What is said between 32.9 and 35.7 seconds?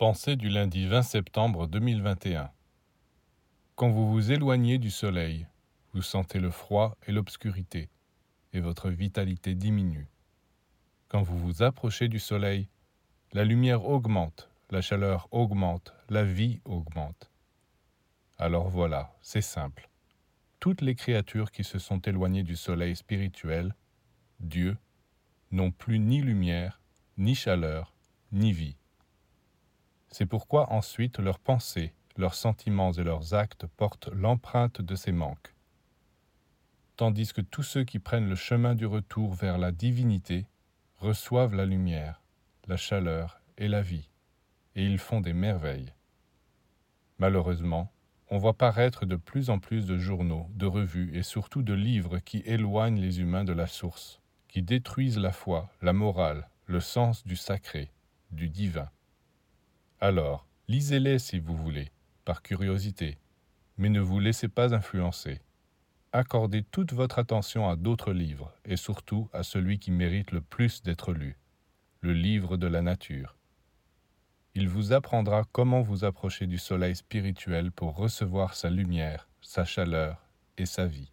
et leurs actes portent l'empreinte de ces manques.